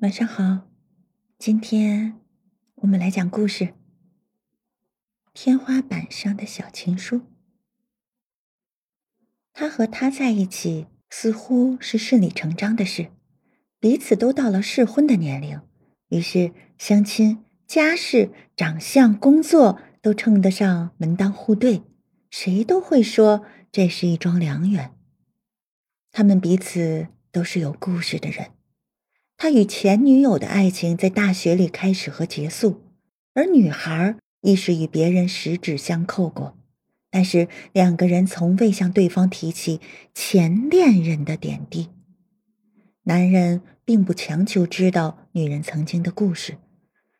[0.00, 0.68] 晚上好，
[1.40, 2.20] 今天
[2.76, 3.64] 我们来讲故事
[5.34, 7.16] 《天花板上的小情书》。
[9.52, 13.10] 他和她在一起似乎是顺理成章的事，
[13.80, 15.60] 彼此都到了适婚的年龄，
[16.10, 21.82] 于是相亲、家世、长相、工作都称得上门当户对，
[22.30, 24.94] 谁都会说这是一桩良缘。
[26.12, 28.52] 他们彼此都是有故事的人。
[29.40, 32.82] 他与前女友的爱情在大学里开始和结束，
[33.34, 36.58] 而女孩亦是与别人十指相扣过，
[37.08, 39.80] 但是两个人从未向对方提起
[40.12, 41.88] 前恋人的点滴。
[43.04, 46.58] 男人并不强求知道女人曾经的故事，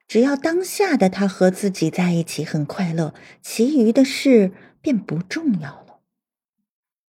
[0.09, 4.51] 只要当下的他和自己在一起很快乐，其余的事
[4.81, 6.01] 便不重要了。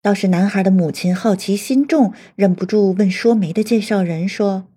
[0.04, 4.68] 倒是男孩的母亲好奇心重，忍不住问说媒的介绍人说。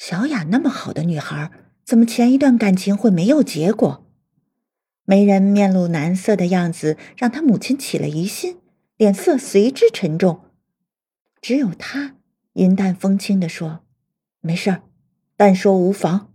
[0.00, 1.50] 小雅那么好的女孩，
[1.84, 4.06] 怎么前一段感情会没有结果？
[5.04, 8.56] 媒人面露难色的样子，让他母亲起了疑心，
[8.96, 10.40] 脸色随之沉重。
[11.42, 12.16] 只有他
[12.54, 13.80] 云淡风轻地说
[14.40, 14.82] ：“没事儿，
[15.36, 16.32] 但说无妨。”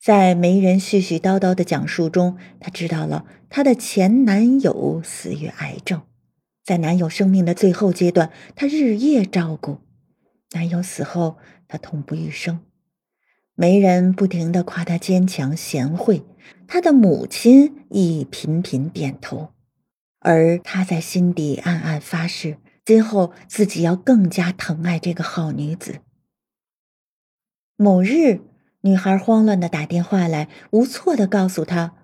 [0.00, 6.02] 在媒人絮絮叨叨的讲述中，他知道了她的前男友死于癌症，
[6.64, 9.80] 在男友生命的最后阶段，她日夜照顾。
[10.52, 12.60] 男友死后，她痛不欲生。
[13.54, 16.24] 媒人不停的夸她坚强贤惠，
[16.66, 19.52] 她的母亲亦频频点头，
[20.18, 26.00] 而她在心底暗暗发誓，今后自己要更加疼爱这个好女子。
[27.76, 28.40] 某日，
[28.80, 31.94] 女孩慌乱的打电话来，无措的告诉她，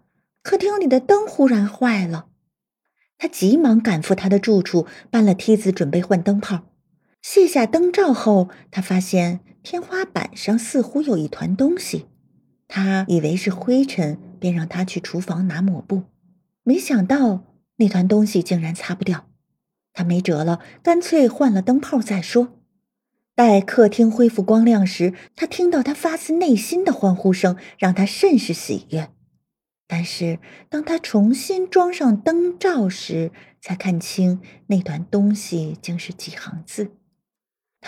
[0.43, 2.29] 客厅里的灯忽然坏了。
[3.19, 6.76] 她急忙赶赴她的住处，搬了梯子，准备换灯泡。
[7.29, 12.07] 卸下灯罩后，他发现天花板上似乎有一团东西，
[12.69, 16.05] 他以为是灰尘，便让他去厨房拿抹布。
[16.63, 17.43] 没想到
[17.79, 19.27] 那团东西竟然擦不掉，
[19.93, 22.61] 他没辙了，干脆换了灯泡再说。
[23.35, 29.11] 待客厅恢复光亮时，他听到他发自内心的欢呼声，让他甚是喜悦。
[29.89, 30.39] 但是
[30.69, 36.93] 当他重新装上灯罩时，才看清那团东西竟是几行字。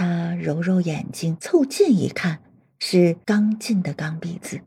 [0.00, 2.40] 他揉揉眼睛，凑近一看，
[2.78, 4.60] 是刚劲的钢笔字。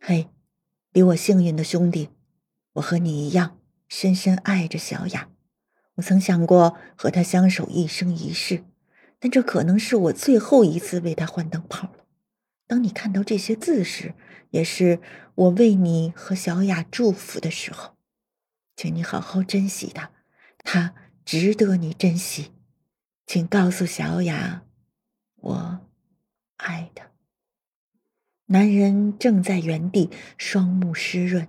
[0.00, 0.30] 嘿，
[0.90, 2.08] 比我幸运的兄弟，
[2.72, 5.28] 我和你一样深深爱着小雅。
[5.96, 8.64] 我曾想过和她相守一生一世，
[9.20, 12.06] 但这可能是我最后一次为她换灯泡了。
[12.66, 14.14] 当你看到这些字时，
[14.48, 15.02] 也是
[15.34, 17.94] 我为你和小雅祝福的时候。
[18.74, 20.12] 请你好好珍惜她，
[20.60, 20.94] 她
[21.26, 22.52] 值得你珍惜。
[23.26, 24.64] 请告诉小雅，
[25.36, 25.80] 我
[26.56, 27.10] 爱她。
[28.46, 31.48] 男人正在原地，双目湿润，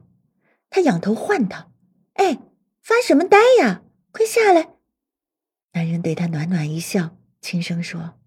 [0.70, 1.72] 他仰头唤她
[2.16, 2.40] ：“哎，
[2.82, 3.84] 发什么呆呀？
[4.12, 4.76] 快下来！”
[5.74, 8.18] 男人对她暖暖一笑，轻声说：“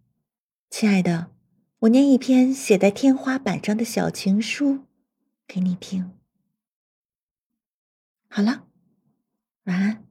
[0.69, 1.33] 亲爱的，
[1.81, 4.85] 我念一篇写在天花板上的小情书
[5.47, 6.13] 给你听。
[8.29, 8.67] 好了，
[9.65, 10.05] 晚安。”